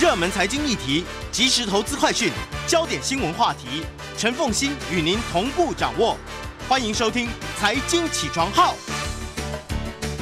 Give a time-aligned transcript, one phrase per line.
[0.00, 2.32] 热门财经议题、即时投资快讯、
[2.66, 3.84] 焦点新闻话题，
[4.18, 6.16] 陈凤欣与您同步掌握。
[6.68, 8.74] 欢迎收听《财经起床号》。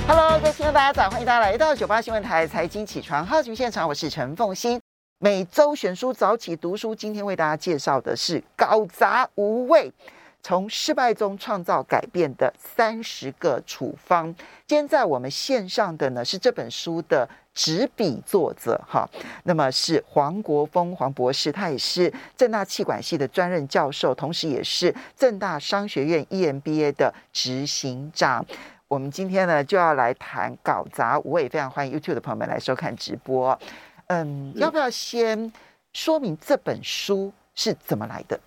[0.06, 4.78] Hello，各位听众大家早，欢迎大家来到九八新闻台《财经起床号》节目现场，我是陈凤欣。
[5.18, 9.90] 每周选书早起读书，今天为大家介绍的是《搞砸无畏》。
[10.42, 14.34] 从失败中创造改变的三十个处方。
[14.66, 19.08] 今天在我们线上的呢是这本书的执笔作者哈，
[19.44, 28.44] 那么是黄国峰黄博士，他也是正大气管系的专任教授，同时也是正大商学院 EMBA 的执行长。
[28.88, 33.56] 我们今天呢就要来谈搞砸我也，非常欢迎 YouTube 的朋友们来收看直播。
[34.08, 35.52] 嗯，要不要先
[35.92, 38.40] 说明这本书是怎么来的？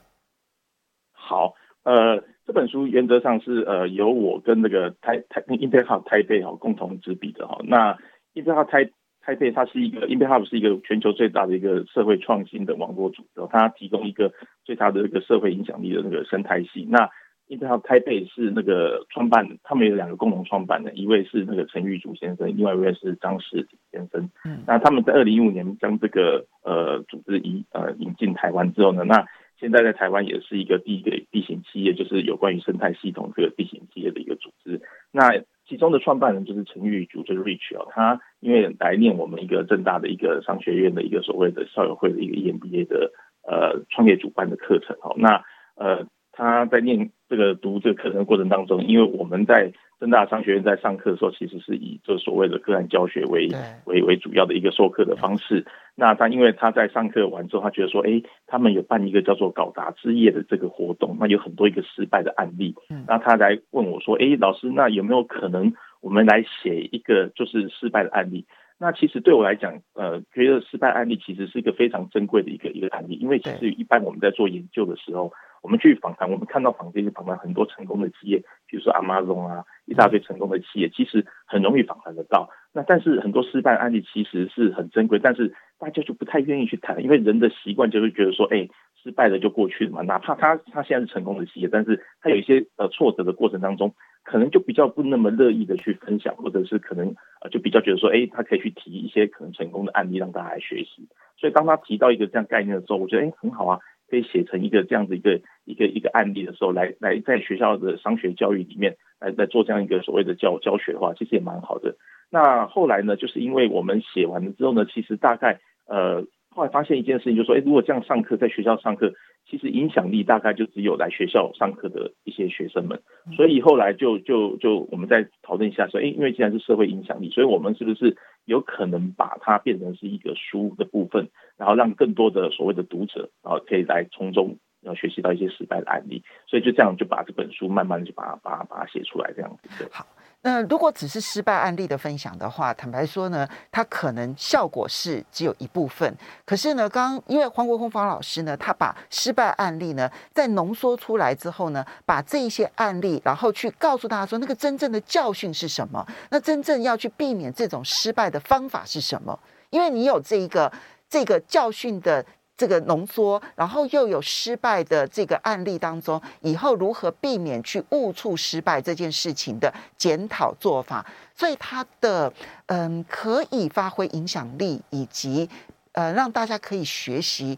[1.13, 1.55] 好。
[1.85, 7.59] 呃，这本书原则上是呃由我跟那个台台 Impact Hub 台北哈共同执笔的哈。
[7.63, 7.93] 那
[8.33, 8.89] Impact Hub 台
[9.21, 16.87] 台北它是一个 Impact Hub 是一个全球最大的一个社会创新的网络组织，它提供一个最大的一个社会影响力的那个生态系。
[16.89, 17.07] 那
[17.47, 24.27] Impact Hub 台北是那个创办，他们有两个共同创办的，一位是那个陈玉竹先生，另外一位是张世锦先生。
[24.43, 29.23] 嗯，那他们在二零一五年将这个呃组织引呃引进台湾之后呢，那
[29.57, 34.81] 现在在台湾也是一个第一个地形企业，就是有关于生态系统这个地形企业的一个组织。
[35.11, 43.11] 那其中的创办人就是陈玉竹，就是 Rich 哦，他因为来念我们一个正大的一个商学院的一个所谓的校友会的一个 EMBA 的
[43.47, 45.43] 呃创业主办的课程哦，那
[45.75, 46.05] 呃
[46.35, 53.49] 他在念这个读这个课程的过程当中，因为我们在正大商学院在上课的时候，其实是以这所谓的个案教学为
[53.85, 55.65] 为为主要的一个授课的方式。
[55.95, 62.75] 那他因为他在上课完之后，他觉得说，哎，他们有办一个叫做“搞砸之夜”的这个活动，那有很多一个失败的案例。
[63.07, 68.45] 那他来问我说，哎，老师，那有没有可能我们来写一个就是失败的案例？
[68.77, 75.31] 那其实对我来讲，呃，觉得失败案例其实是一个非常珍贵的一个一个案例，因为其实一般我们在做研究的时候，
[75.65, 82.47] 我们去访谈，我们看到坊间访谈很多成功的企业，比如说 Amazon 啊，一大堆成功的企业，其实很容易访谈得到。
[82.71, 88.69] 那但是很多失败案例其实是很珍贵，但是大家就不太愿意去谈，因为人的习惯就会觉得说，哎，
[89.01, 93.91] 失败了就过去了嘛，哪怕他他现在是成功的企业，但是他有一些呃挫折的过程当中。
[94.27, 101.07] 可能就比较不那么乐意的去分享，或者是可能呃就比较觉得说，哎，他可以去提一些可能成功的案例让大家来学习。
[101.37, 103.79] 所以当他提到一个这样概念的时候，我觉得哎很好啊，
[104.09, 111.95] 可以写成一个这样子一个一个一个案例的时候，来来在学校的商学教育里面来来做这样一个所谓的教教学的话，其实也蛮好的。
[112.29, 116.23] 那后来呢，就是因为我们写完了之后呢，其实大概呃
[116.55, 119.13] 后来发现一件事情，就是说，哎，如果这样上课，在学校上课。
[119.47, 122.99] 其实影响力大概就只有来学校上课的一些学生们，
[123.35, 139.87] 所以后来就就就我们再讨论一下说，哎，因为既然是社会影响力，所以我们是不是有可能把它变成是一个书的部分，然后让更多的所谓的读者，然后可以来从中要学习到一些失败的案例，所以就这样就把这本书慢慢就把它把它把它写出来这样子。
[139.93, 140.03] 好。
[140.47, 146.15] 那如果只是失败案例的分享的话，坦白说呢，它可能效果是只有一部分。
[146.45, 156.05] 可是呢，刚因为黄国丰方老师呢，他把失败案例呢，在浓缩出来之后呢，把这一些案例，然后去告诉大家说，那个真正的教训是什么？
[156.29, 159.39] 那真正要去避免这种失败的方法是什么？
[159.71, 160.71] 因为你有这一个
[161.09, 162.23] 这个教训的。
[162.57, 171.05] 这个浓缩，然后又有失败的这个案例当中，以后如何避免去误触失败这件事情的检讨做法，
[171.35, 172.31] 所以它的
[172.67, 175.49] 嗯可以发挥影响力，以及
[175.91, 177.57] 呃让大家可以学习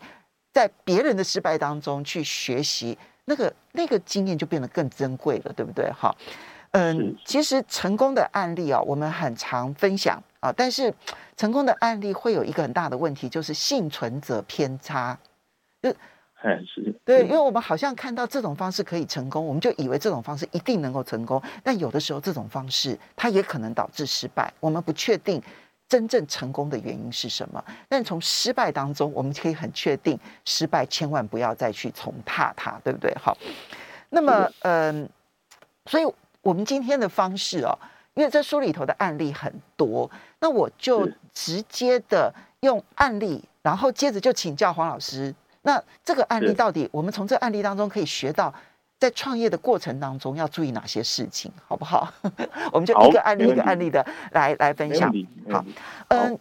[0.52, 5.92] 在别人的失败当中去学习，那个那个经验就变得更珍贵了，对不对？
[5.92, 6.16] 哈，
[6.78, 10.94] 嗯，其实成功的案例啊，我们很常分享啊，但是。
[11.38, 15.16] 成功的案例会有一个很大的问题，就是幸存者偏差。
[15.84, 15.92] 就，
[16.66, 21.40] 是，对，因为我们好像看到这种方式可以成功，我们就以为这种方式一定能够成功。
[21.62, 24.52] 但有的时候，这种方式它也可能导致失败。
[24.60, 25.40] 我们不确定
[25.88, 33.14] 真正成功的原因是什么，但从失败当中，我们可以很确定，失败千万不要再去重踏它，对不对？
[33.22, 33.38] 好，
[34.10, 35.08] 那么，嗯，
[35.86, 36.14] 所以
[36.48, 37.78] 我们今天的方式哦。
[38.14, 40.10] 因为这书里头的案例很多，
[40.40, 45.32] 那我就直接的用案例，然后接着就请教黄老师。
[45.62, 48.52] 那这个案例到底，我们从这案例当中可以学到，
[48.98, 52.12] 在创业的过程当中要注意哪些事情，好不好？
[52.74, 55.14] 我们就一个案例一个案例的来来分享。
[55.52, 55.64] 好，
[56.08, 56.40] 嗯，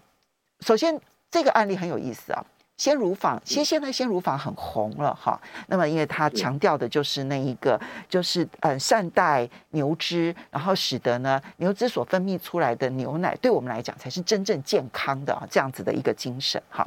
[0.61, 0.99] 首先
[1.31, 2.43] 这个案例很有意思啊。
[2.77, 5.41] 鲜乳坊，其实现在鲜乳坊很红了哈。
[5.69, 16.87] 那么，因为它强调的就是那一个，就是呃善待牛只，然后使得呢牛只所分泌出来的牛奶，对我们来讲才是真正健康的啊，这样子的一个精神哈。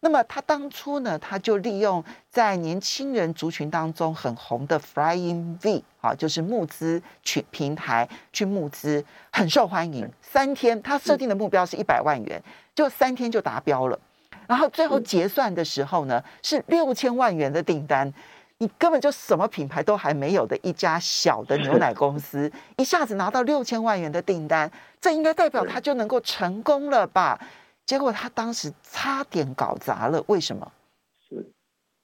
[0.00, 10.10] 那么他当初呢，他就利用在年轻人族群当中很红的 Flying V 啊，就是募资去平台去募资，很受欢迎。
[10.20, 12.42] 三天他设定的目标是一百万元，
[12.74, 13.96] 就三天就达标了。
[14.52, 18.12] 然后最后结算的时候呢，是六千万元的订单。
[18.58, 24.70] 你根本就什么品牌都还没有的一家小的牛奶公司， 一下子拿到六千万元的订单，
[25.00, 27.40] 这应该代表他就能够成功了吧？
[27.86, 30.70] 结果他当时差点搞砸了，为什么？
[31.26, 31.50] 是，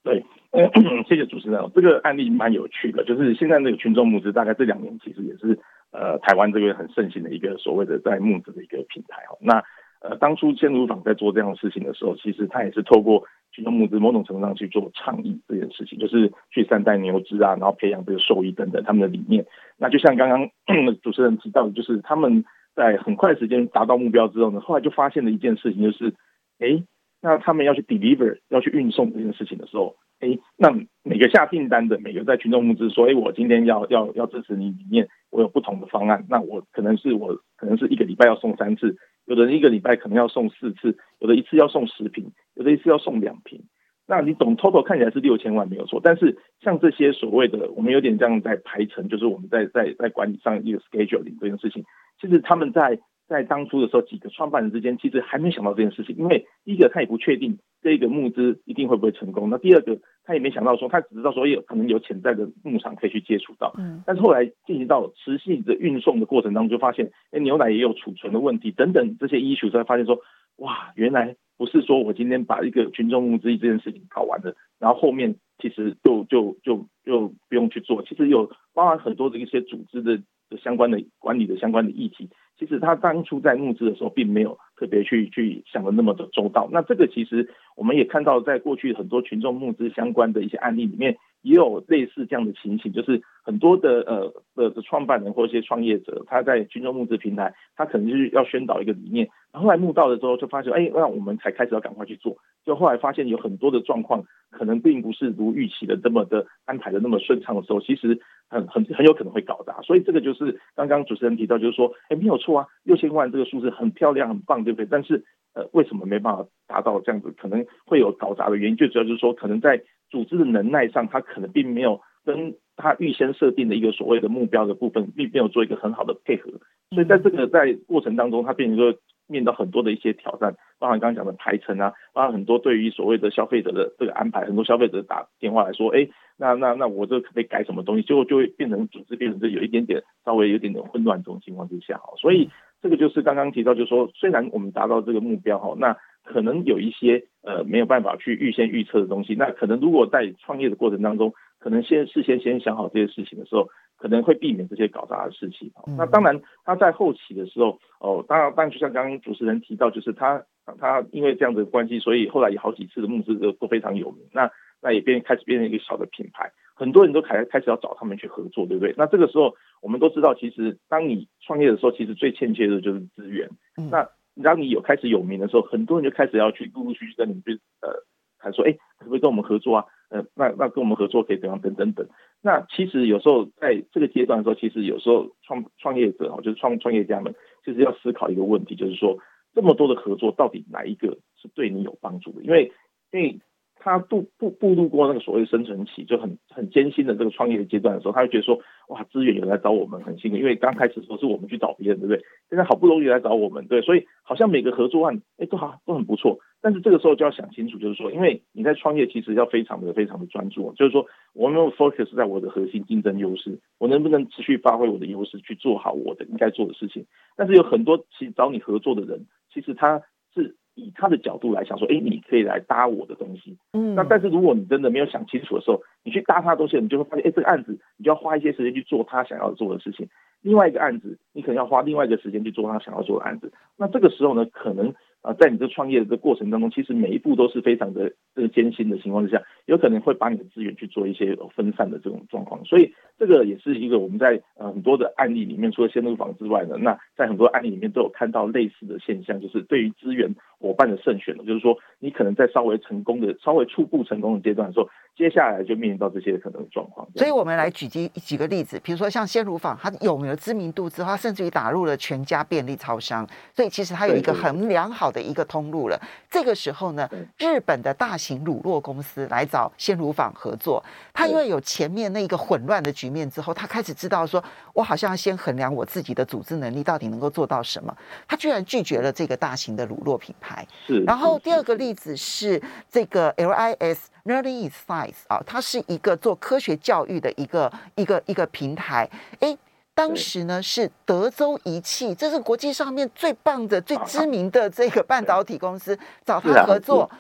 [0.03, 0.67] 对，呃，
[1.07, 1.61] 谢谢主持人。
[1.75, 5.61] 这个案例蛮有趣的，就是现在那个群众募资，大概这两年其实也是
[5.93, 9.37] 呃台湾这个很盛行的一个所谓的在募资的一个平台哦。
[9.43, 9.63] 那
[10.01, 19.45] 呃当初鲜乳坊在做这样的事情的时候，其实他也是透过群众募资某种程度上去做倡议这件事情，就是去善待牛只啊，然后培养这个兽医等等他们的理念。
[19.77, 20.51] 那就像刚刚
[21.03, 22.45] 主持人提到的，就是他们。
[22.77, 26.15] 在很快时间达到目标之后呢，后来就发现了一件事情，就是，
[26.61, 26.81] 哎，
[27.21, 30.71] 那他们要去 deliver，要去运送这件事情的时候，哎，那
[31.03, 38.97] 每个下订单的，每个在群众募资说，哎，我今天要要要支持你里面，我有不同的方案，那我可能是我可能是一个礼拜要送三次，
[39.29, 43.63] 有的人一个礼拜可能要送四次，有的一次要送十瓶，有的一次要送两瓶。
[44.07, 51.85] 那你总 total 看起来是六千万没有错，但是像这些所谓的，我们有点这样在排程，就是我们在在在管理上一个 schedule 里这件事情，
[52.19, 52.99] 其实他们在
[53.29, 70.19] 在当初的时候，几个创办人之间其实还没想到这件事情，因为第一个他也不确定这个募资一定会不会成功，那第二个他也没想到说，他只知道说有可能有潜在的牧场可以去接触到，嗯，但是后来进行到持续的运送的过程当中，就发现，哎，牛奶也有储存的问题等等这些 issue，才发现说，
[70.57, 71.37] 哇，原来。
[71.59, 78.01] 不是说我今天把一个群众募资这件事情搞完了，然后后面其实就就就就不用去做。
[78.05, 80.17] 其实有包含很多的一些组织的
[80.49, 82.31] 的相关的管理的相关的议题。
[82.59, 86.69] 其实他当初在募资的时候，并没有特别去去想的那么的周到。
[86.73, 102.37] 那这个其实我们也看到，在过去很多群众募资相关的一些案例里面，也有类似这样的情形，就是很多的呃的的创办人或一些创业者，他在群众募资平台，他可能就是要宣导一个理念，然后来募到的时候，就发现，哎，那我们才开始要赶快去做。
[102.65, 109.81] 就后来发现有很多的状况，可能并不是如预期的这么的安排的那么顺畅的时候，其实很很很有可能会搞砸。
[109.83, 114.87] 所以这个就是刚刚主持人提到，就是说，哎，没有错啊，六千万这个数字很漂亮，很棒，对不对？
[114.91, 115.25] 但是
[115.55, 117.33] 呃，为什么没办法达到这样子？
[117.39, 126.51] 可能会有搞砸的原因，最主要就是说，可能在组织的能耐上，他可能并没有跟他预先设定的一个所谓的目标的部分，并没有做一个很好的配合，
[126.91, 128.95] 所以在这个在过程当中，他变成说
[129.29, 142.51] 面到很多的一些挑战，包含刚刚讲的排程啊，包含很多对于所谓的消费者的这个安排，很多消费者打电话来说，哎，那那那我这可不可以改什么东西，结果就会变成组织变成这有一点点稍微有点点混乱这种情况之下，哈，所以
[142.83, 145.97] 这个就是刚刚提到，就是说虽然我们达到这个目标，哈，那。
[146.25, 155.73] 可能有一些呃没有办法去预先预测的东西，那可能如果在创业的过程当中，可能先事先先想好这些事情的时候，可能会避免这些搞砸的事情。
[155.87, 160.43] 嗯、那当然他在后期的时候，哦，当然当然就像刚刚主持人提到，就是他
[160.79, 164.25] 他因为这样的关系，所以后来有好几次的募资都都非常有名。
[164.33, 164.51] 那
[164.81, 168.95] 那也变开始变成一个小的品牌，很多人都开开始要找他们去合作，对不对？
[168.97, 169.53] 那这个时候
[169.83, 173.51] 我们都知道，其实当你创业的时候，其实最欠缺的就是资源。
[173.77, 174.09] 嗯、那
[174.45, 177.91] 当你有开始有名的时候，很多人就开始要去陆陆续续跟你去呃
[178.39, 179.85] 谈说，哎，可不可以跟我们合作啊？
[180.09, 181.61] 呃，那那跟我们合作可以怎样？
[181.61, 182.09] 等等等。
[182.43, 187.35] 那其实有时候在这个阶段的时候，其实有时候创创业者哦，就是创创业家们，
[187.65, 189.19] 其实要思考一个问题，就是说
[189.55, 192.43] 这么多的合作，到底哪一个是对你有帮助的？
[192.43, 192.73] 因为
[193.13, 193.41] 因为。
[193.81, 202.23] 他步步步入过那个所谓生存期，就很很艰辛的这个创业的阶段的时候，他就觉得说，哇，资源有人来找我们很幸运，因为刚开始的时候是我们去找别人，对不对？
[202.49, 206.39] 现在好不容易来找我们，对，所以好像每个合作案，哎，都好都很不错。
[206.61, 217.07] 但是这个时候就要想清楚，就是说，因为你在创业，其实要非常的非常的专注，就是说，我们 focus 在我的核心竞争优势，我能不能持续发挥我的优势去做好我的应该做的事情？
[217.37, 220.03] 但是有很多其实找你合作的人，其实他
[220.35, 220.57] 是。
[220.79, 230.09] 以他的角度来想说，哎，你可以来搭我的东西，嗯，那但是如果你真的没有想清楚的时候，你去搭他的东西，你就会发现，哎，这个案子你就要花一些时间去做他想要做的事情，
[230.41, 234.95] 另外一个案子你可能要花另外一个时间去做他想要做的案子，那这个时候呢，可能。
[235.21, 257.07] 啊，在你这创业的过程当中，其实每一步都是非常的这个艰辛的情况之下，有可能会把你的资源去做一些分散的这种状况，所以这个也是一个我们在呃很多的案例里面，除了鲜乳坊之外呢，那在很多案例里面都有看到类似的现象，就是对于资源伙伴的胜选了，就是说你可能在稍微成功的、稍微初步成功的阶段的时候，接下来就面临到这些可能的状况。
[257.15, 266.01] 所以我们来举几几个例子，比如说像鲜乳坊，它有没有知名度之后，它甚至于打入了全家便利超商，所以其实它有一个很良好的一个通路了。
[266.29, 274.43] 这个时候呢，日本的大型乳酪公司来找鲜乳坊合作，它因为有前面那一个混乱的局面之后，他开始知道说，
[274.75, 277.97] 我好像要先衡量我自己的组织能力到底能够做到什么，
[278.27, 280.48] 他居然拒绝了这个大型的乳酪品牌。
[280.87, 289.09] 是，然后第二个例子是这个 LIS Learning is Science 啊，它是一个做科学教育的一个一个一个平台。
[289.41, 289.57] 哎，
[289.95, 297.11] 当时呢是德州仪器，这是国际上面最棒的、最知 名的这个半导体公司，找他合作。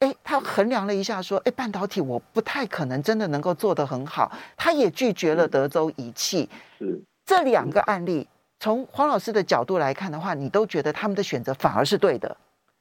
[0.00, 6.46] 哎，他衡量了一下，说：“哎，半导体我不太可能真的能够做得很好。”他也拒绝了德州仪器。
[6.78, 8.28] 是这两个案例，
[8.60, 12.36] 从黄老师的角度来看的话，你都觉得他们的选择反而是对的，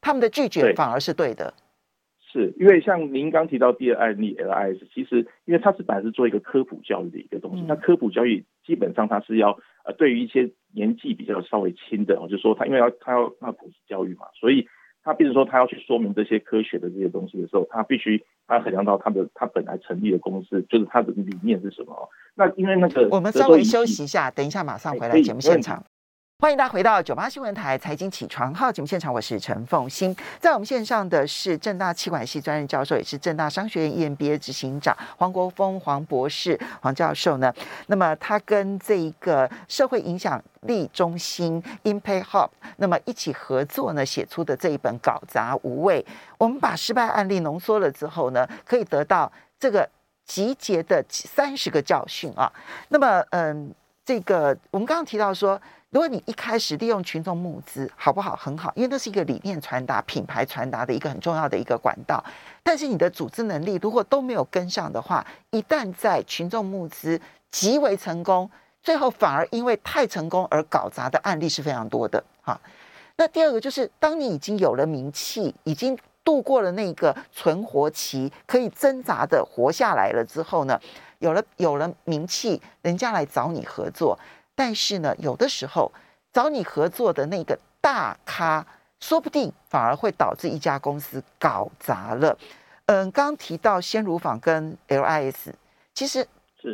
[0.05, 1.51] 他们的拒绝反而是对的。
[2.31, 14.67] 是因为像您刚提到第二案例 LIS，其实因为它是本来是做一个科普教育的一个东西，那、嗯、科普教育基本上它是要呃对于一些年纪比较稍微轻的，就是说他因为要他要他要普及教育嘛，所以。
[15.07, 22.09] 他比如说，他要去说明这些科学的这些东西的时候，他必须他衡量到他的他本来成立的公司，就是他的理念是什么。
[22.33, 25.85] 那因为那个，我们稍微休息一下，等一下马上回来节目现场。
[26.45, 30.15] 欢迎大家回到九八新闻台财经起床号节目现场，我是陈凤欣。
[30.39, 37.51] 在我们线上的是正大气管系专任教授，也是正大商学院 EMBA 执行长黄国峰黄博士黄教授呢。
[37.87, 46.05] 那么他跟这一个社会影响力中心 Impact Hub 那么一起合作呢，写出的这一本《搞砸无畏》，
[46.37, 49.89] 我们把失败案例浓缩了之后呢，可以得到这个
[50.27, 52.53] 集结的三十个教训啊。
[52.89, 53.73] 那么，嗯，
[54.05, 55.59] 这个我们刚刚提到说。
[55.95, 58.35] 如果你一开始利用群众募资，好不好？
[58.35, 62.21] 很好，因为那是一个理念传达、品牌传达的一个很重要的一个管道。
[62.61, 67.17] 但是你的组织能力如果都没有跟上的话，一旦在群众募资
[67.49, 68.51] 极为成功，
[68.83, 72.21] 最后反而因为太成功而搞砸的案例是非常多的。
[72.41, 72.59] 哈，
[73.15, 80.77] 那第二个就是，当你已经有了名气，已经度过了那个存活期，可以挣扎的活下来了之后呢，
[81.19, 84.19] 有了有了名气，人家来找你合作。
[84.55, 85.91] 但是呢，有的时候
[86.31, 88.65] 找你合作的那个大咖，
[89.01, 92.37] 说不定反而会导致一家公司搞砸了。
[92.85, 95.51] 嗯，刚刚提到鲜乳坊跟 LIS，
[95.93, 96.25] 其实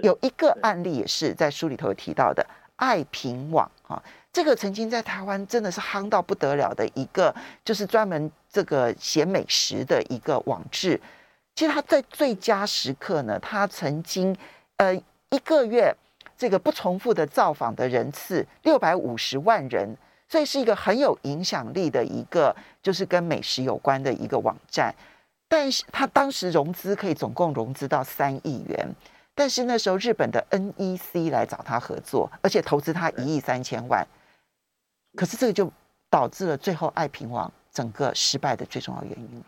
[0.03, 2.45] 有一个案例也是在书里头有提到的，
[2.75, 7.33] 爱平网啊，这个曾经在台湾真的是夯到不得了的一个，
[7.65, 11.01] 就是专门这个写美食的一个网志。
[11.55, 14.37] 其实他在最佳时刻呢，他曾经
[14.77, 14.95] 呃
[15.29, 15.95] 一个月。
[16.41, 19.95] 这个不重复的造访的人次六百五十万人，
[20.27, 24.91] 所以是一个很有影响力的一个，就是跟美食有关的一个网站。
[25.47, 28.89] 但是他当时融资可以总共融资到三亿元，
[29.35, 34.03] 但是那时候日本的 NEC 来找他合作，而且投资他一亿三千万。
[35.15, 35.71] 可是这个就
[36.09, 39.45] 导致了最后爱平网整个失败的最重要原因了。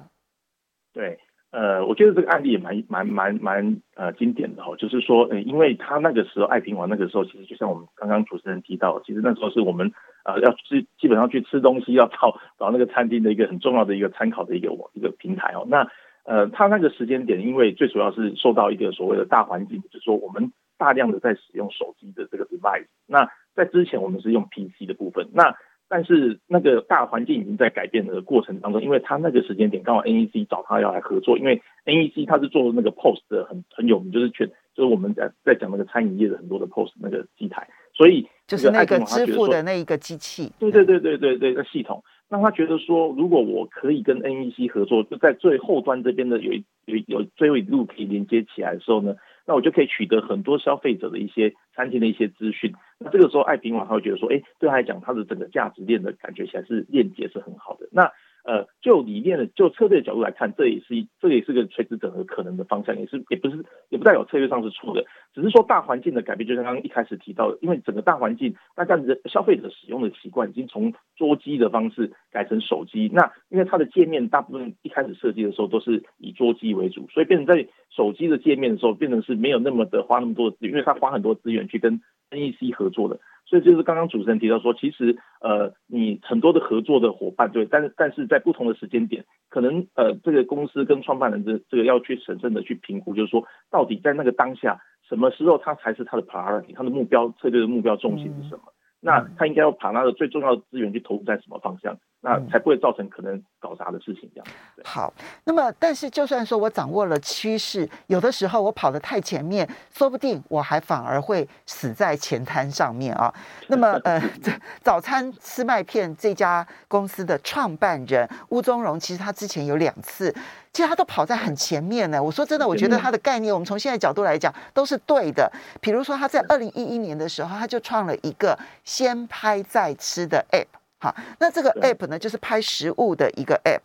[0.94, 1.20] 对。
[1.54, 9.92] 呃，我觉得这个案例也蛮蛮蛮蛮呃经典的哈，就是说，呃，因为他那个时候爱平网那个时候，其实就像我们刚刚主持人提到，其实那时候是我们
[10.26, 15.64] 呃要去基本上去吃东西要找找那个餐厅的一个很重要的一个参考的一个一个平台哦。
[15.70, 15.88] 那
[16.26, 25.56] 呃，他那个时间点，因为最主要是受到一个所谓的大环境，就是说我们大量的在使用手机的这个 device，那在之前我们是用 PC 的部分，那。
[25.94, 49.14] 但是那个大环境已经在改变的过程当中，因为他那个时间点刚好 NEC 找他要来合作，因为 NEC 他是做那个 POS 的很很有名，就是全就是我们在在讲那个餐饮业的很多的 POS 那个机台，所以就是那个支付的那一个机器，对对对对对对，那系统，那他觉得说，如果我可以跟 NEC 合作，就在最后端这边的有一有有最后一路可以连接起来的时候呢，
[49.46, 52.74] 那我就可以取得很多消费者的一些餐厅的一些资讯。
[53.00, 57.88] 那这个时候，爱平网他会觉得说，哎，对他来讲，他的整个价值链的感觉起来是链接是很好的。
[57.92, 58.12] 那
[58.44, 83.20] 呃，就理念的、就策略角度来看，这也是，这也是个垂直整合可能的方向，也是也不是也不代表策略上是错的，只是说大环境的改变，就像刚刚一开始提到的，因为整个大环境，大家的消费者使用的习惯已经从桌机的方式改成手机，那因为它的界面大部分一开始设计的时候都是以桌机为主，所以变成在手机的界面的时候，变成是没有那么的花那么多资源，因为它花很多资源去跟 NEC 合作的。
[83.54, 98.64] 这就是刚刚主持人提到说，其实呃，你很多的合作的伙伴对，但但是在不同的时间点，可能呃，这个公司跟创办人的这个要去审慎的去评估，就是说到底在那个当下，什么时候他才是他的 priority，他的目标策略的目标重心是什么？
[99.06, 101.96] 那他应该要把那个最重要的资源去投入在什么方向？
[102.26, 104.48] 那才不会造成可能搞砸的事情这样。
[104.86, 113.34] 好，那么但是就算说我掌握了趋势，有的时候我跑得太前面，说不定我还反而会死在前滩上面啊。
[113.68, 114.50] 那么呃，这
[114.82, 120.34] 早餐吃麦片这家公司的创办人吴宗荣，其实他之前有两次，
[120.74, 122.22] 其实他都跑在很前面呢。
[122.22, 125.50] 我说真的，我觉得他的概念，我们从现在角度来讲都是对的。
[125.80, 130.66] 比如说他在二零一一年的时候，他就创了一个先拍再吃的 App。
[131.00, 133.82] 好，那这个 app 呢，就是拍食物的一个 app。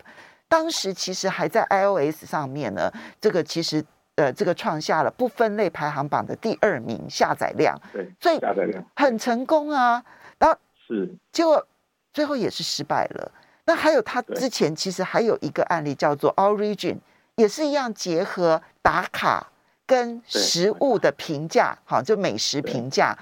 [0.48, 2.90] 当时其实还在 iOS 上面呢，
[3.20, 7.76] 这个其实呃，这个创下了不分类排行榜的第二名下载量。
[7.92, 10.02] 对，所以下载量很成功啊。
[10.38, 11.66] 然后是结果
[12.12, 13.32] 最后也是失败了。
[13.68, 16.96] 那还有他之前其实还有一个案例叫做 Origin，
[17.36, 19.46] 也是一样结合打卡
[19.84, 23.14] 跟食物的评价，好，就美食评价。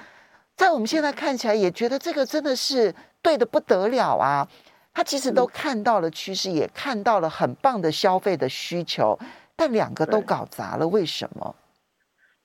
[0.55, 4.47] 在我们现在看起来，也觉得这个真的是对的不得了啊！
[4.95, 9.19] 他其实都看到了趋势，也看到了很棒的消费的需求，
[9.57, 11.57] 但两个都搞砸了，为什么？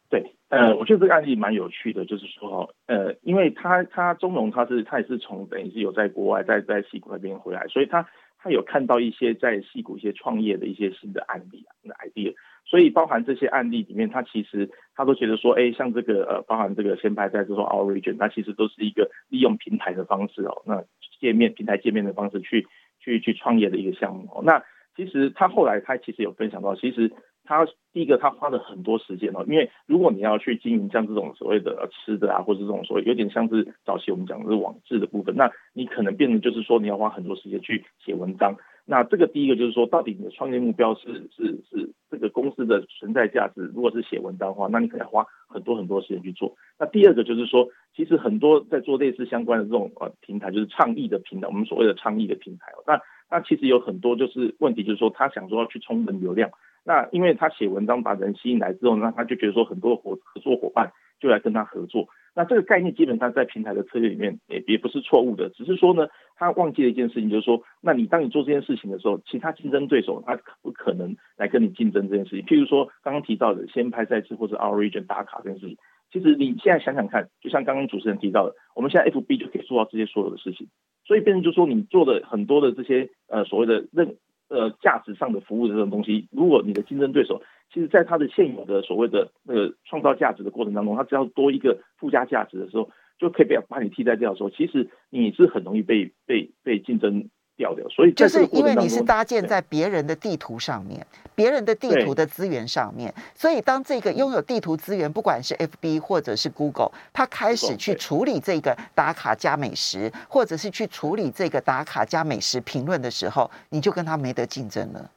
[0.10, 8.06] 对，呃，我觉得这个案例蛮有趣的，就是说，呃，因为他他宗荣他是他也是从等于是有在国外在在西谷那边回来，所以他
[8.38, 12.34] 他有看到一些在西谷一些创业的一些新的案例啊，的 idea。
[12.66, 20.84] 所以包含这些案例里面，他其实他都觉得说，哎，像这个呃，包含这个先拍再吃 Origin，它其实都是一个利用平台的方式哦，那
[21.20, 22.68] 界面平台界面的方式去
[23.00, 24.44] 去去创业的一个项目哦。
[24.44, 24.62] 那
[24.96, 27.12] 其实他后来他其实有分享到，其实
[27.44, 38.56] 他第一个他花了很多时间哦，因为如果你要去经营像这种所谓的吃的啊，或者这种所谓有点像是早期我们讲的是网志的部分，那你可能变成就是说你要花很多时间去写文章。
[38.84, 43.72] 那这个第一个就是说，到底你的创业目标是是是这个公司的存在价值。
[43.74, 46.56] 如果是写文章的话，那你可能要花很多很多时间去做。
[46.80, 52.72] 那第二个就是说，其实很多在做类似相关的这种呃平台，就是倡议的平台，我们所谓的倡议的平台。
[52.88, 56.50] 那那其实有很多就是问题，就是说他想说要去充人流量。
[56.84, 62.08] 那因为他写文章把人吸引来之后，那他就觉得说很多合合作伙伴就来跟他合作。
[62.34, 66.08] 那这个概念基本上在平台的策略里面也也不是错误的，只是说呢，
[66.38, 72.46] 他忘记了一件事情，就是说，那你当你做这件事情的时候，其他竞争对手他可不可能来跟你竞争这件事情？
[72.46, 75.78] 譬如说刚刚提到的先拍再吃或者 Origin 打卡这件事情，
[76.10, 80.68] 其实你现在想想看，就像刚刚主持人提到的，我们现在 FB 就可以做到这些所有的事情，
[81.06, 84.16] 所以变成就是说你做的很多的这些呃所谓的认
[84.52, 87.42] 呃价值上的服务的这种东西，如果你的竞争对手。
[87.74, 97.88] 其实，在他的现有的所谓的那个创造价值的过程当中，他只要多一个附加价值的时候，就可以被把你替代掉的时候，其实你是很容易被被被竞争掉掉。
[97.90, 115.12] 所以就是因为你是搭建在别人的地图上面，别人的地图的资源上面，所以当这个拥有地图资源，不管是 FB 或者是 Google，它开始去处理这个打卡加美食，或者是去处理这个打卡加美食评论的时候，你就跟他没得竞争了。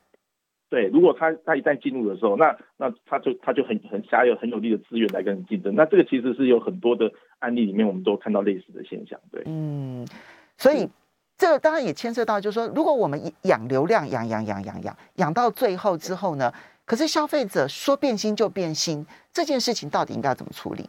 [0.70, 5.72] 对，如果他他一旦进入的时候，那那他就他就很很下有很有力的资源来跟你竞争。
[5.76, 9.20] 那这个其实是有很多的案例里面，我们都看到类似的现象。
[9.30, 10.04] 对，嗯，
[10.58, 10.88] 所以
[11.36, 16.52] 这个当然也牵涉到，就是说，如果我们养流量，养养养养养养到最后之后呢，
[16.84, 20.88] 可是消费者说变心就变心，这件事情到底应该怎么处理？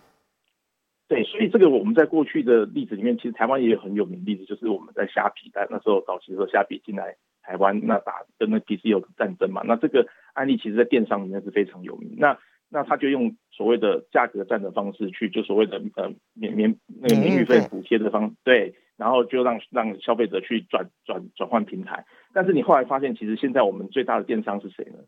[1.08, 7.15] 对，所以这个我们在过去的例子里面，其实台湾也有很有名的例子，就是我们在虾皮，在那时候早期的时候，虾皮进来。
[7.47, 9.62] 台湾那打跟那 PC 有战争嘛？
[9.67, 12.15] 那这个案例其实，在电商里面是非常有名。
[12.17, 12.36] 那
[12.69, 22.05] 那他就用所谓的价格战的方式去，就所谓的呃免免那个免运费补贴的方对，然后就让让消费者去转转转换平台。
[22.34, 24.99] 但是你后来发现，其实现在我们最大的电商是谁呢？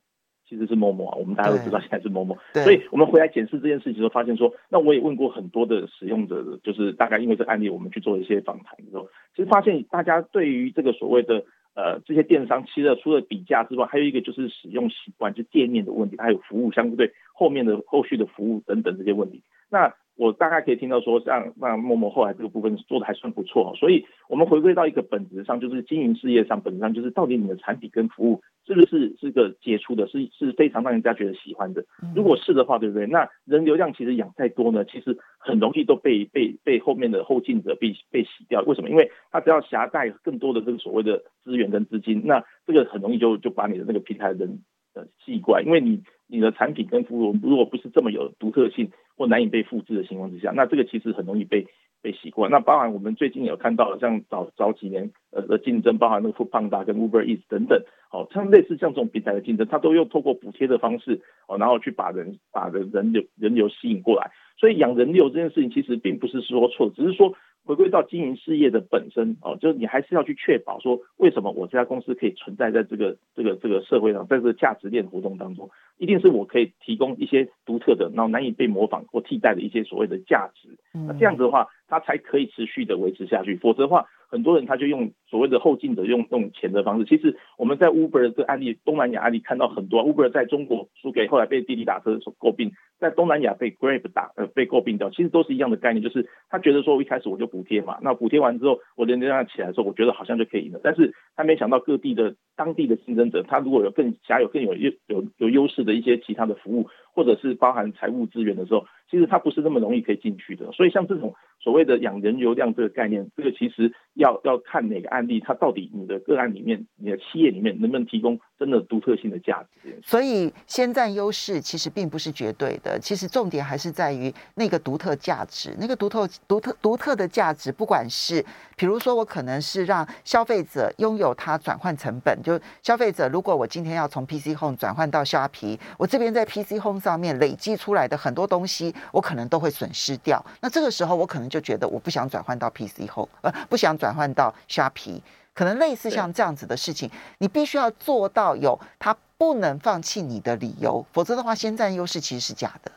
[0.47, 1.17] 其实是 Momo 啊。
[1.17, 2.37] 我们大家都知道现在是 Momo。
[2.53, 11.43] 所以我们回来检视这件事情的时候，发现说，那我也问过很多的使用者，就是大概因为这个案例，我们去做一些访谈的时候，其实发现大家对于这个所谓的。
[11.77, 19.43] 呃，这些电商其实除了比价之外，还有一个就是使用习惯，就店面的问题，还有服务相对后面的后续的服务等等这些问题。
[19.69, 31.85] 那我大概可以听到说，像那 Momo 后来这个部分做的还算不错，所以我们回归到一个本质上，就是经营事业上，本质上就是到底你的产品跟服务是不是是个杰出的，是是非常让人家觉得喜欢的。
[32.15, 33.05] 如果是的话，对不对？
[33.05, 38.61] 那人流量其实养再多呢，其实很容易都被被被后面的后进者被被洗掉。
[38.63, 38.89] 为什么？
[38.89, 44.59] 因为他只要携带更多的这个所谓的资源跟资金，那这个很容易就就把你的那个平台人
[44.97, 48.89] 呃吸过来，因为你你的产品跟服务如果不是这么有独特性。
[49.19, 51.65] 或难以被复制的情况之下，那这个其实很容易被
[52.03, 52.47] 被洗过。
[52.49, 57.81] 那包含我们最近有看到，像早早几年呃的竞争，包含那个 Foodpanda 跟 Uber Eats 等等，
[58.11, 64.29] 哦，像类似像这种平台的竞争，它都用透过补贴的方式，哦，然后去把人把人人流人流吸引过来。
[64.55, 67.33] 所以养人流这件事情其实并不是说错，只是说
[67.67, 80.69] 回归到经营事业的本身哦，就是你还是要去确保说，为什么我这家公司可以存在在这个这个这个社会上，在这个价值链活动当中，一定是我可以提供一些独特的，然后难以被模仿或替代的一些所谓的价值。
[80.93, 84.05] 那这样子的话，它才可以持续的维持下去，否则的话。
[84.29, 92.69] 很多人他就用所谓的后进者用用钱的方式，其实我们在 Uber 的这个案例，东南亚案例看到很多，Uber 在中国输给后来被滴滴打车所诟病，
[92.99, 108.85] 在东南亚被 Grab 打呃被诟病掉，其实都是一样的概念，就是他觉得说我一开始我就补贴嘛，那补贴完之后我人流量起来的时候，我觉得好像就可以赢了，但是他没想到各地的当地的竞争者，他如果有更加有更有优有有优势的一些其他的服务，或者是包含财务资源的时候。
[109.09, 119.97] 其实他不是那么容易可以进去的，所以像这种所谓的养人流量这个概念，这个其实要要看哪个案例，它到底你的个案里面，你的企业里面能不能提供真的独特性的价值。
[120.03, 128.45] 所以先占优势其实并不是绝对的，其实重点还是在于那个独特价值，那个独特独特独特的价值，不管是
[128.75, 138.93] 比如说我可能是让消费者拥有它转换成本，就消费者如果我今天要从 PC Home 转换到虾皮，我这边在 PC Home 上面累积出来的很多东西。
[139.11, 145.23] 我可能都会损失掉，那这个时候我可能就觉得我不想转换到 PC Home，呃，不想转换到虾皮，
[145.57, 152.91] 可能类似像这样子的事情，你必须要做到有他不能放弃你的理由，否则的话，先占优势其实是假的。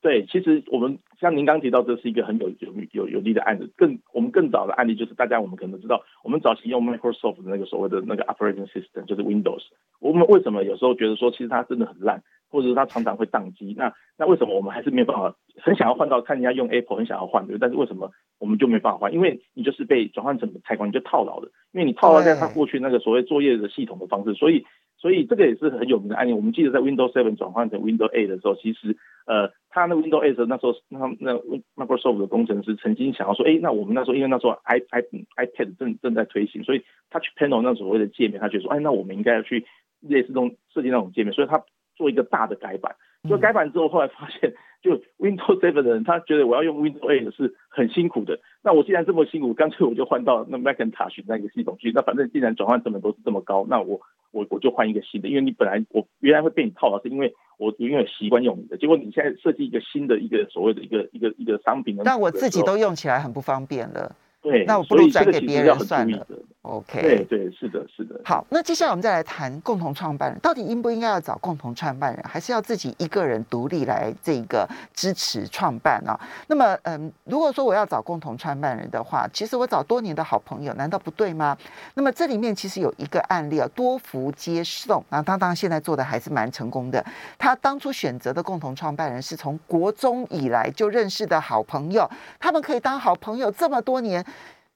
[0.00, 3.68] 对，其实我们像您刚提到，这是一个很有有有有利的案子。
[3.76, 9.62] 更我们更早的案例就是大家我们可能知道，我们早期用 Microsoft 的那个所谓的那个 Operating System 就是 Windows，
[9.98, 12.22] 我们为什么有时候觉得说其实它真的很烂？
[12.54, 19.12] 或者是它常常会宕机，那那为什么我们还是没有办法很想要换到看人家用 Apple 很想要换，对，但是为什么我们就没办法换？
[19.12, 24.64] 因为你就是被转换成本太高，你就套牢了，因为你套牢在它过去那个所谓作业的系统的方式，所以
[24.96, 26.32] 所以这个也是很有名的案例。
[26.32, 31.34] 我们记得在 Windows 7转换成 Windows 8的时候，其实呃，他那 Windows 8那时候那那
[31.74, 35.02] Microsoft 的工程师曾经想要说，哎，那我们那时候因为那时候 i i
[35.44, 39.66] iPad 正正在推行，所以 Touch Panel 那所谓的界面，他觉得说，哎，那我们应该要去
[40.00, 41.62] 类似这种设计那种界面，所以他
[41.96, 42.94] 做一个大的改版。
[43.26, 44.52] 做改版之后，后来发现，
[44.82, 48.38] 就 Windows 7的人，他觉得我要用 Windows 8是很辛苦的。
[48.62, 51.90] 那我既然这么辛苦，干脆我就换到那 Macintosh 那个系统去。
[51.94, 53.98] 那反正既然转换成本都是这么高，那我
[54.30, 55.28] 我我就换一个新的。
[55.28, 58.76] 因为你本来我原来会被你套牢，是因为我因为习惯用你的。
[58.76, 64.14] 结果你现在设计一个新的一个所谓的一个一个一个商品，但我自己都用起来很不方便了。
[64.44, 66.26] 对，那我不如转给别人算了。
[66.60, 68.18] OK，对对，是的，是的。
[68.24, 76.18] 好，那接下来我们再来谈共同创办人，到底应不应该要找共同创办人，还是要自己一个人独立来这个支持创办啊？
[76.46, 81.54] 那么，嗯，如果说我要找共同创办人的话，其实我找多年的好朋友，难道不对吗？
[81.94, 87.04] 那么这里面其实有一个案例啊，多福接送啊，他当然现在做的还是蛮成功的。
[87.38, 92.08] 他当初选择的共同创办人是从国中以来就认识的好朋友，
[92.40, 94.24] 他们可以当好朋友这么多年。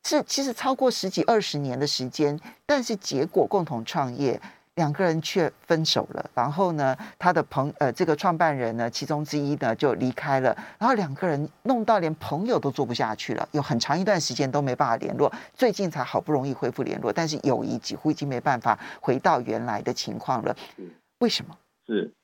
[0.05, 4.41] 是，其实超过十几二十年的时间，但是结果共同创业，
[4.77, 6.31] 两个人却分手了。
[6.35, 10.57] 然后呢，他的朋呃，这个创办人呢，其中之一呢就离开了。
[10.79, 15.31] 然后两个人弄到连朋友都做不下去了，有很长一段时间都没办法联络。
[15.53, 20.57] 最近才好不容易恢复联络，但是友谊几乎已经没办法回到原来的情况了。
[21.19, 21.55] 为什么？
[21.87, 22.15] 是，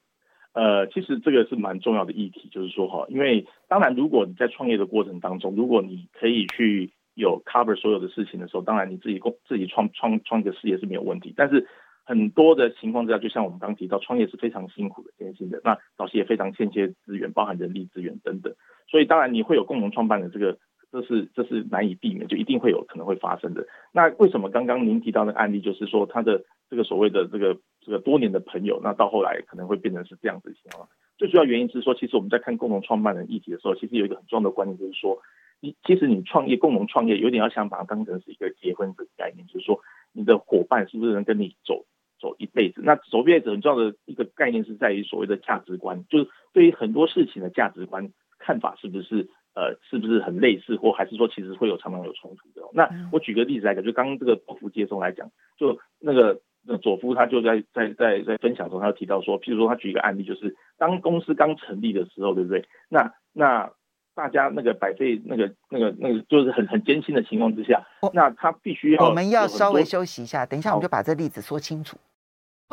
[0.54, 6.90] 呃，其实这个是蛮重要的议题，就是说哈，因为当然，如果你在创业的过程当中，如果你可以去。
[7.14, 11.32] 有 cover 所有的事情的时候，当然你自己工自己创创创一个事业是没有问题。
[11.36, 11.66] 但是
[12.04, 15.60] 很多的情况之下，就像我们刚提到，创业是非常辛苦的、艰辛的。
[15.64, 18.52] 那早期也非常欠缺资源，包含人力资源等等。
[18.90, 20.58] 所以当然你会有共同创办的这个，
[20.92, 23.66] 这是这是难以避免，就一定会有可能会发生的。
[23.92, 30.86] 那为什么刚刚您提到的案例，就是说他的这个所谓的这个这个多年的朋友，那到后来可能会变成是这样子的情况？
[31.16, 35.18] 最主要原因是说，其实我们在看共同创办人议题的时候，其实有一个很重要的观念，就是说。
[35.64, 39.80] 你其实你创业共同创业，有点要想把它当成是一个结婚的概念，就是说
[40.12, 41.86] 你的伙伴是不是能跟你走
[42.20, 42.82] 走一辈子？
[42.84, 52.68] 那走一辈子很重要的一个概念是在于所谓的价值观，就是对于很多事情的价值观看法是不是呃是不是很类似，或还是说其实会有常常有冲突的？
[52.74, 62.66] 那我举个例子来讲，就刚刚这个佐夫接送来讲，就那个那佐夫他就在在在在分享中，他就提到说，譬如说他举一个案例，就是当公司刚成立的时候，对不对？
[62.90, 63.72] 那那
[64.14, 69.04] 大家那个百废那个那个那个就是很很艰辛的情况之下，那他必须要。
[69.04, 71.96] 我们要稍微休息一下，等一下我们就把这例子说清楚。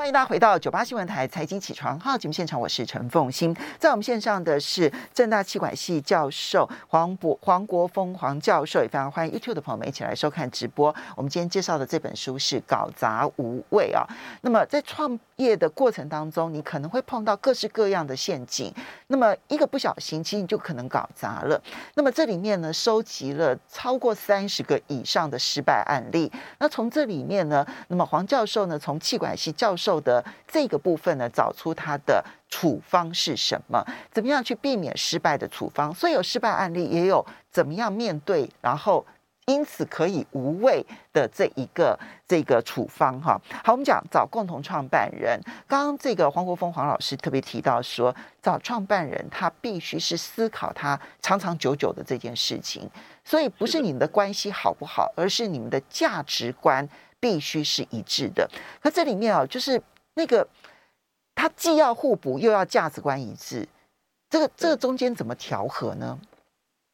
[0.01, 3.55] 欢迎大家回到九八新闻台财经起床号节目现场，我是陈凤欣。
[3.77, 10.87] 在我们线上的是正大气管系教授黄博黄国峰黄教授，也非常欢迎 YouTube 的朋友们一起来收看直播。
[11.15, 14.03] 我们今天介绍的这本书是《搞砸无畏》啊。
[14.41, 18.73] 那么在创业的过程当中，你可能会碰到各式各样的陷阱，
[19.05, 21.61] 那么一个不小心，其实你就可能搞砸了。
[21.93, 26.31] 那么这里面呢，收集了超过三十个以上的失败案例。
[26.57, 33.83] 那从这里面呢，那么黄教授呢，从气管系教授的这个部分呢，找出它的处方是什么？
[34.11, 35.93] 怎么样去避免失败的处方？
[35.93, 39.05] 所以有失败案例，也有怎么样面对，然后
[39.47, 43.41] 因此可以无畏的这一个这个处方哈。
[43.63, 45.39] 好，我们讲找共同创办人。
[45.67, 52.89] 刚刚这个黄国峰黄老师特别提到说，找创办人他必须是思考他长长久久的这件事情，
[53.25, 56.87] 所以不是你们的关系好不好，而是你们的价值观。
[57.21, 58.49] 必须是一致的，
[58.81, 59.81] 可这里面啊，就是
[60.15, 60.45] 那个
[61.35, 63.67] 它既要互补，又要价值观一致，
[64.29, 66.19] 这个这个中间怎么调和呢？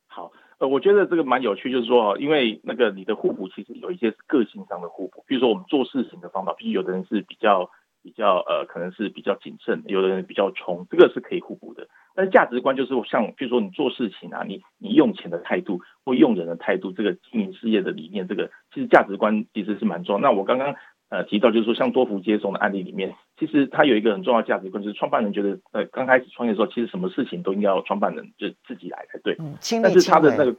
[0.07, 7.71] 好，呃，我觉得这个蛮有趣，就是说，因为那个你的互补其实有一些是个性上的互补，比如说我们做事情的方法，比如有的人是比较
[8.07, 11.85] 比较呃，可能是比较谨慎，有的人比较冲，这个是可以互补的。
[12.15, 20.21] 但是价值观就是像，比如说你做事情啊，你你用钱的态度或用人的态度，这个经营事业的理念，这个其实价值观其实是蛮重要。
[20.21, 20.73] 那我刚刚
[21.09, 29.35] 呃提到，就是说像多福接送的案例里面，其实它有一个很重要的价值观，就是创办人觉得呃刚开始创业的时候，其实什么事情都应该要创办人就自己来才对。
[29.39, 29.93] 嗯，亲力亲为。
[29.93, 30.55] 但是他的那个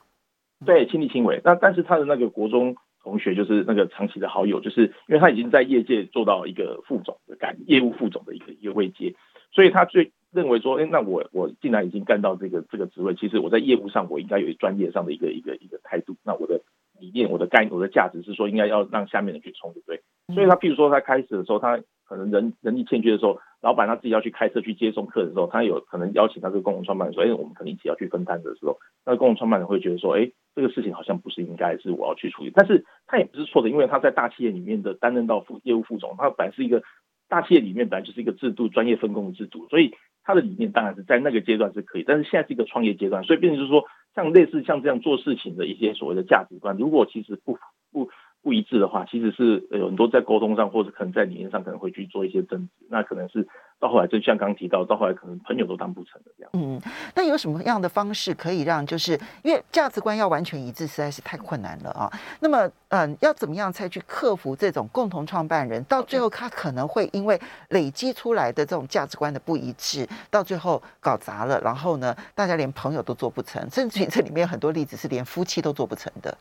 [0.67, 2.77] 对亲力亲为，那但是他的那个国中
[3.09, 9.15] 同学就是那个长期的好友，就是因为他已经在业界做到一个副总的干业务副总的一个一个位阶，
[9.53, 10.13] 所以他最。
[10.31, 16.15] 认为说，哎，那我我既然已经干到这个这个职位，其实我在业务上我应该有专业上的一个一个一个态度。
[16.23, 16.61] 那我的
[17.01, 20.03] 理念、我的概、我的价值是说，应该要让下面人去冲，对不对？
[20.35, 36.83] 所以他譬如说他开始的时候，他可能人人力欠缺的时候，老板他自己要去开车去接送客人的时候，他有可能邀请他这个共同创办人说，哎，我们可能一起要去分担的时候，那共同创办人会觉得说，哎，这个事情好像不是应该是我要去处理，但是他也不是错的，因为他在大企业里面的担任到副业务副总，他本来是一个
[37.29, 39.95] 大企业里面本来就是一个制度专业分工的制度，所以。
[40.25, 47.57] 他的理念当然是在那个阶段是可以，但是现在是一个创业阶段，所以变成就是说，像类似像这样做事情的一些所谓的价值观，如果其实不
[47.91, 48.11] 不
[48.43, 53.47] 不一致的话，其实是有很多在沟通上或者可能在理念上可能会去做一些争执，那可能是。
[53.81, 56.51] 到后来，就像刚提到，到后来可能朋友都当不成的这样。
[56.55, 56.83] 嗯，
[57.15, 59.13] 那有什么样的方式可以让，就是
[59.45, 62.11] 因为价值观要完全一致，实在是太困难了啊。
[62.41, 76.37] 那么，嗯，要怎么样才去克服这种共同创办人，到最后他可能会因为累积出来的这种价值观的不一致，到最后搞砸了，然后呢，大家连朋友都做不成，甚至于这里面很多例子是连夫妻都做不成的。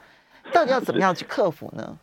[0.53, 1.97] 到底要怎么样去克服呢？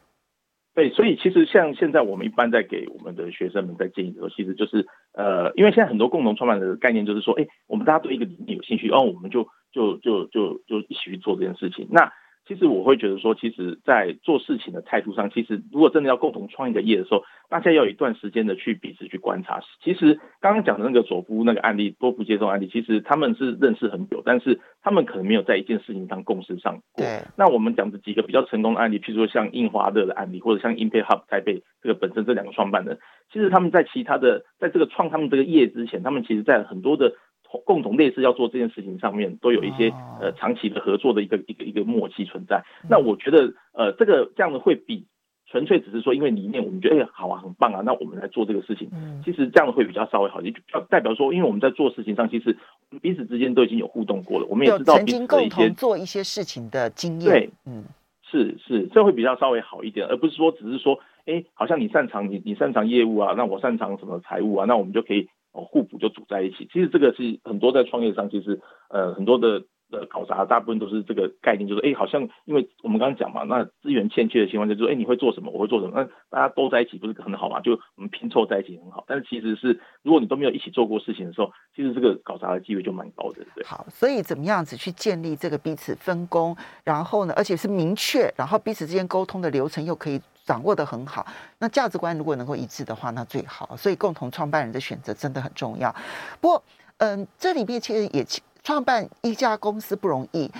[0.75, 11.87] 对，所以其实像现在我们一般在给我们的学生们在建议的时候，其实就是呃，因为现在很多共同创办的概念就是说，哎，我们大家对一个理念有兴趣，然后我们就就就就就一起去做这件事情。
[11.93, 12.13] 那
[12.47, 19.61] 其实我会觉得说，其实，在做事情的态度上，其实如果真的要共同创一个业的时候，大家要有一段时间的去彼此去观察。
[19.83, 26.83] 其实刚刚讲的那个佐夫那个案例，多福接送案例，其实他们是认识很久，但是他们可能没有在一件事情上共识上过。
[27.05, 27.23] 对。
[27.37, 32.99] 那我们讲的几个比较成功的案例，譬如说像印花乐的案例，或者像 Impact Hub 台北这个本身这两个创办人，
[33.33, 37.15] 其实他们在其他的在这个创他们这个业之前，他们其实在很多的。
[37.65, 39.91] 共同类似要做这件事情上面，都有一些
[40.21, 42.63] 呃长期的合作的一个一个一个默契存在。
[42.89, 45.07] 那我觉得呃这个这样的会比
[45.47, 48.91] 纯粹只是说因为理念我们觉得哎好啊很棒啊，那我们来做这个事情，
[49.25, 52.57] 其实这样的会比较稍微好一点，就代表说因为我们在做事情上其实
[53.01, 57.31] 彼此之间都已经有互动过了，我们也知道曾经共同做一些事情的经验。
[57.31, 57.85] 对，嗯，
[58.29, 65.29] 是是，这会比较稍微好一点，而不是说只是说哎好像你擅长你你擅长业务啊，那我擅长什么财务啊，那我们就可以。
[65.55, 66.69] 哦，互补就组在一起。
[66.73, 69.63] 其实这个是很多在创业上，其实呃很多的
[69.93, 77.61] 呃搞砸，大部分都是这个概念，就是哎，好像因为我们刚刚讲嘛，那资源欠缺的情况下，就是哎你会做什么，我会做什么，那大家都在一起不是很好嘛？
[77.61, 79.05] 就我们拼凑在一起很好。
[79.07, 83.65] 但是其实是如果你都没有一起做过事情的时候，其实这个搞砸的机会就蛮高的，对。
[83.65, 90.21] 好，所以怎么样子去建立这个彼此分工，然后呢，而且是明确，然后彼此之间沟通的流程又可以。
[90.45, 91.27] 掌握得很好，
[91.59, 93.77] 那价值观如果能够一致的话，那最好。
[93.77, 95.95] 所以共同创办人的选择真的很重要。
[96.41, 96.63] 不过，
[96.99, 98.27] 嗯，这里面其实也
[98.63, 100.51] 创办一家公司不容易。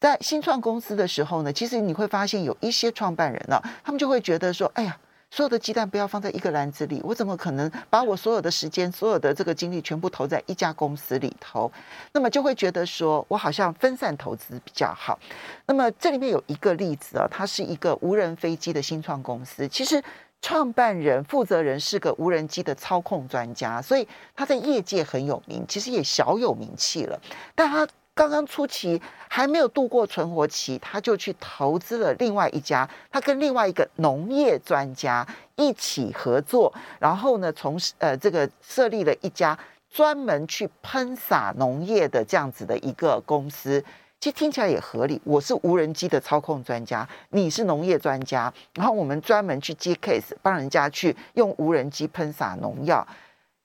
[0.00, 4.96] 在新创公司的时候呢，其实你会发现有一些创办人呢、他们就会觉得说：“哎呀。”
[5.30, 11.70] 所有的鸡蛋不要放在一个篮子里，我怎么可能把我所有的时间、所有的这个精力全部投在一家公司里头？
[12.12, 15.18] 那么就会觉得说我好像分散投资比较好。
[15.66, 19.68] 那么这里面有一个例子啊，它是一个无人飞机的新创公司。
[19.68, 20.02] 其实
[20.40, 27.20] 创办人、负责人是个无人机的操控专家，所以他在业界很有名，其实也小有名气了。
[27.54, 27.86] 但他
[28.18, 39.56] 刚刚初期还没有度过存活期，他就去投资了另外一家，他跟另外一个农业专家一起合作，然后呢，从呃这个设立了一家
[39.88, 43.80] 专门去喷洒农业的这样子的一个公司。
[44.18, 45.20] 其实听起来也合理。
[45.22, 53.06] 我是无人机的操控专家，你是农业专家，然后我们专门去接 case，帮人家去用无人机喷洒农药，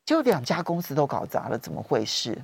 [0.06, 2.38] 就两家公司都搞砸了，怎么回事？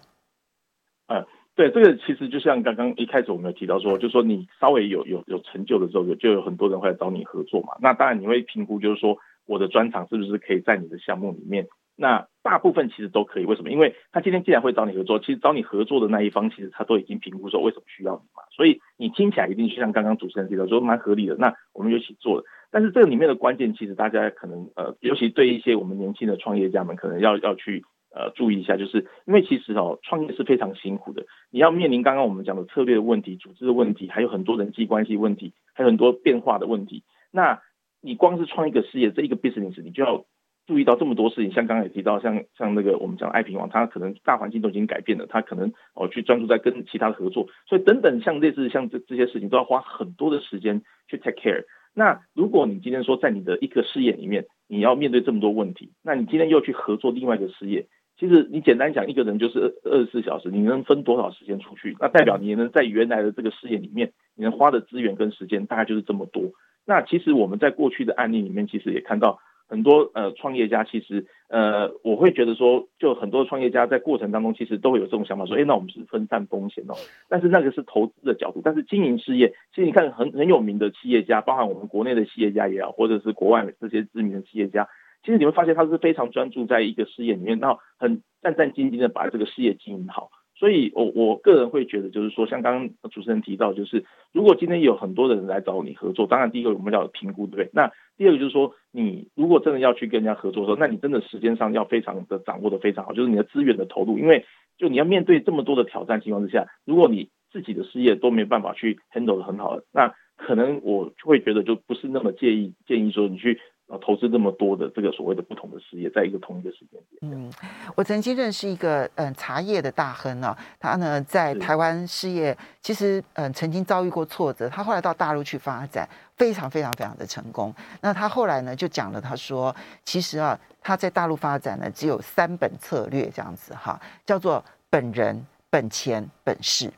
[1.59, 7.73] 对，这个其实就像刚刚一开始我们有提到说，就是说你稍微有有有成就的时候，就有很多人会来找你合作嘛。
[7.81, 11.67] 那当然你会评估，就是说我的专长是不是可以在你的项目里面。
[11.97, 13.71] 那大部分其实都可以，为什么？
[13.71, 18.41] 因为他今天既然会找你合作，其实找你合作的那一方，其实他都已经评估说为什么需要你嘛。
[18.55, 21.35] 所以你听起来一定就像刚刚主持人提到说蛮合理的。
[21.35, 22.45] 那我们就一起做了。
[22.71, 31.25] 但是这个里面的关键，其实大家可能呃，尤其对一些我们年轻的创业家们，可能要要去呃注意一下，就是因为其实哦，创业是非常辛苦的。
[31.51, 37.03] 你要面临刚刚我们讲的策略的问题、组织的问题，还有很多人际关系问题，还有很多变化的问题。
[37.31, 37.61] 那
[38.01, 40.25] 你光是创一个事业，这一个 business，你就要。
[40.67, 51.63] 注意到这么多事情，像刚才也提到，像像那个我们讲爱平王，它可能大环境都已经改变了，它可能哦去专注在跟其他的合作，所以等等像类似像这这些事情都要花很多的时间去 take care。
[51.95, 57.87] 那如果你今天说在你的一个事业里面，你要面对这么多问题，那你今天又去合作另外一个事业，
[58.19, 61.95] 其实你简单讲，一个人就是二十四小时，你能分多少时间出去？
[61.99, 66.43] 那代表你能在原来的这个事业里面，你能花的资源跟时间大概就是这么多。
[66.85, 69.39] 那其实我们在过去的案例里面，其实也看到。
[69.71, 76.95] 很多呃创业家其实呃我会觉得说，就很多创业家在过程当中其实都会有这种想法说，哎，那我们是分散风险哦。
[77.29, 84.87] 但是那个是投资的角度，但是经营事业，其实你看很很有名的企业家，包含我们国内的企业家也好，或者是国外这些知名的企业家，
[85.23, 90.29] 其实你会发现他是非常专注在一个事业里面，然后很战战兢兢的把这个事业经营好。
[90.55, 94.03] 所以，我我个人会觉得，就是说，像刚刚主持人提到，就是
[94.33, 97.69] 如果今天有很多的人来找你合作，当然第一个我们要有评估，对不对？
[97.71, 104.45] 那第二个就是说，你如果真的要去跟人家合作的时候，那你真的时间上要非常的掌握的非常好，就是你的资源的投入，因为
[104.77, 113.61] 就你要面对这么多的挑战情况之下，如果你自己的事业都没办法去 handle 得很好，那可能我会觉得就不是那么建议建议说你去。
[113.97, 117.19] 投资这么多的这个所谓的不同的事业，在一个同一个时间点。
[117.21, 117.51] 嗯，
[117.95, 127.73] 我曾经认识一个嗯茶叶的大亨啊，他呢在台湾事业其实嗯曾经遭遇过挫折，他后来到大陆去发展，非常非常非常的成功。
[128.01, 129.75] 那他后来呢就讲了，他说
[130.05, 136.93] 其实啊他在大陆发展呢只有三本策略这样子哈，叫做本人、本钱、本事，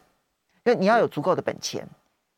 [0.66, 1.88] 那你要有足够的本钱，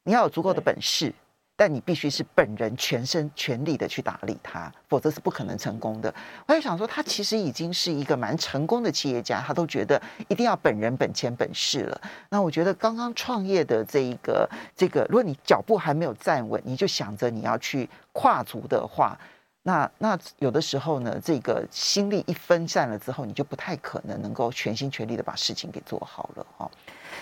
[0.04, 1.12] 你要有足够的本事。
[1.56, 6.14] 但你必须是本人全身全力的去打理它，否则是不可能成功的。
[6.48, 12.02] 我也想说，他其实已经是一个蛮成功的企业家，他都觉得一定要本人本钱本事了。
[12.30, 19.16] 那我觉得刚刚创业的这一个这个，如果你脚步还没有站稳，你就想着你要去跨足的话，
[19.62, 26.72] 那那有的时候呢，这个心力一分散了之后，你就不太可能能够全心全力的把事情给做好了哈。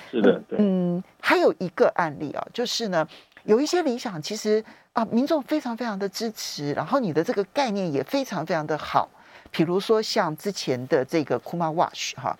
[0.10, 0.58] 是的，对。
[0.62, 3.06] 嗯，还有一个案例啊，就是呢。
[3.44, 9.10] 有一些理想，其实啊，民众非常非常的支持，然后你的这个概念也非常非常的好。
[9.50, 12.38] 比如说像之前的这个 Kuma Watch 哈，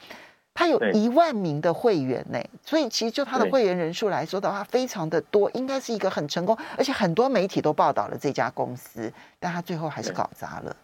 [0.54, 10.76] 它有一万名的会员呢，所以其实就它的会员人数来说的话，非常的多，应该是一个很成功，而且很多媒体都报道了这家公司，但它最后还是搞砸了。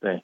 [0.00, 0.22] 对，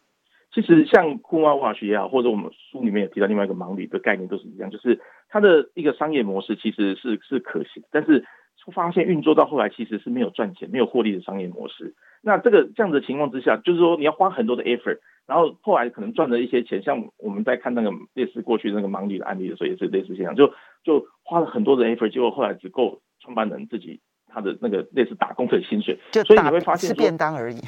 [0.52, 8.24] 其实像 Kuma Watch 也好，或者我们书里面也提到另外一个盲铝的概念都是一样，就是它的一个商业模式其实是是可行，但是。
[8.72, 11.94] 发现运作到后来其实是没有赚钱、没有获利的商业模式。
[12.22, 16.82] 那这个这样的情况之下，就是说你要花很多的 effort，然后后来可能赚了一些钱。
[16.82, 20.52] 像我们在看那个类似过去那个盲女的案例的时候，也是类似现象，就
[20.82, 27.58] 就花了很多的 effort，结果后来只够创办人自己他的那个类似打工的薪水，就所以你会发现是便当而已。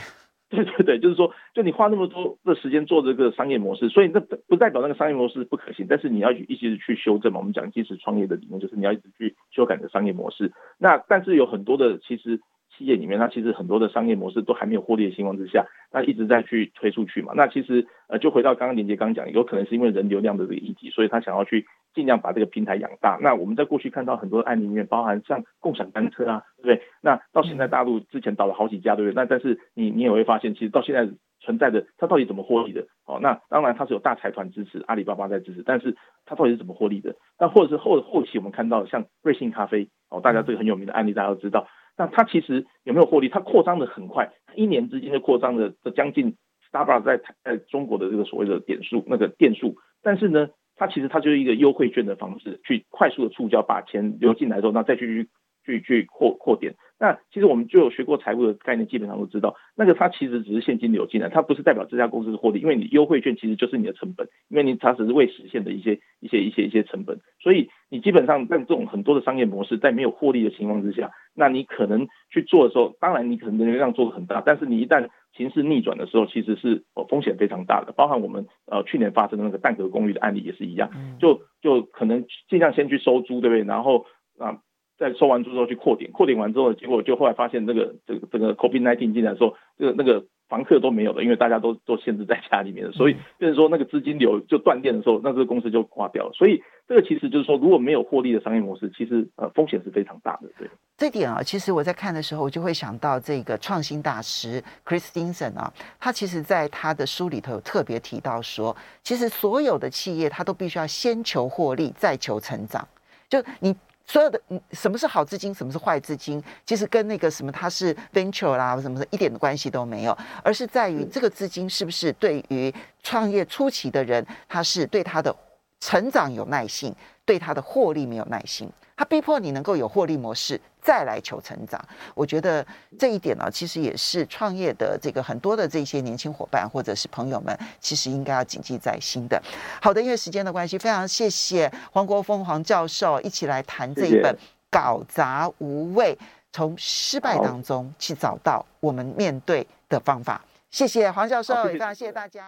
[0.50, 7.38] 对对对，就是说，就你花那么多的时间做这个商业模式，所以那不代表那个商业模式不可行，但是你要一直去修正嘛。
[7.38, 10.50] 我们讲即时创业的理念，就是你要一直去修改你的商业模式。
[10.78, 12.40] 那但是有很多的其实
[12.74, 17.34] 企业里面，它其实很多的商业模式都还没有获利的情况之下，那一直在去推出去嘛。
[17.36, 21.66] 那其实呃，就回到刚刚林杰刚讲，有可能是因为人流量的这个议题，所以他想要去。
[21.94, 23.18] 尽量把这个平台养大。
[23.20, 26.86] 那我们在过去看到很多案例里面，包含像共享单车啊，对不对？
[27.00, 29.14] 那到现在大陆之前倒了好几家，对不对？
[29.14, 31.08] 那但是你你也会发现，其实到现在
[31.40, 32.86] 存在的它到底怎么获利的？
[33.06, 37.16] 哦，那当然它是有大财团支持，阿里巴巴在支持，但是它到底是怎么获利的？
[37.38, 43.28] 那或者是后后期我们看到像瑞幸咖啡，哦，大家这个很有名的案例，大家都知道，那它其实有没有获利？
[43.28, 46.36] 它扩张的很快，一年之间就扩张了这将近
[46.70, 55.28] Starbucks 在在中国的这个所谓的点数那个店数，但是呢，它其实它就是一个优惠券的方式，去快速的触礁，把钱流进来之后，那再去
[55.68, 56.74] 去去扩扩点。
[57.00, 80.90] 那其实我们就有学过财务的概念，基本上都知道，那个它其实只是现金流进来，它不是代表这家公司的获利，因为你优惠券其实就是你的成本，因为你它只是未实现的一些一些一些一些成本，所以你基本上在这种很多的商业模式，在没有获利的情况之下，那你可能去做的时候，当然你可能能量做的很大，但是你一旦形势逆转的时候，其实是呃风险非常大的，包含我们呃去年发生的那个蛋壳公寓的案例也是一样，
[81.20, 83.62] 就就可能尽量先去收租，对不对？
[83.62, 84.04] 然后
[84.36, 84.58] 啊。
[84.98, 96.32] 在收完租之后去扩点，扩点完之后，结果就后来发现那个这个这个 COVID-19 进来说，这个那个房客都没有了，因为大家都都限制在家里面了，所以变成说那个资金流就断电的时候，那这个公司就挂掉了。
[96.32, 100.50] 所以这个其实就是说，如果没有获利的商业模式，其实呃风险是非常大的。
[100.58, 108.74] 对，这点啊，其实我在看的时候，我就会想到这个创新大师 Chris Stinson 啊，他其实在他的书里头有特别提到说，
[109.04, 112.88] 其实所有的企业他都必须要先求获利，再求成长。
[113.28, 113.76] 就你。
[114.10, 125.34] 所有的，嗯，什么是好资金，什么是坏资金，其实跟那个什么它是 venture 啦什么的，一点的关系都没有，而是在于这个资金是不是对于创业初期的人，他是对他的
[125.78, 126.94] 成长有耐性，
[127.26, 128.72] 对他的获利没有耐心。
[128.98, 131.80] 他逼迫你能够有获利模式，再来求成长。
[132.16, 132.66] 我觉得
[132.98, 139.40] 这一点呢，其实也是创业的这个很多的这些年轻伙伴或者是朋友们，其实应该要谨记在心的。
[139.80, 144.34] 好的，因为时间的关系，非常谢谢黄国峰黄教授一起来谈这一本
[144.68, 146.12] 《搞砸无畏》，
[146.52, 150.44] 从失败当中去找到我们面对的方法。
[150.72, 152.46] 谢谢黄教授，也非常谢谢大家。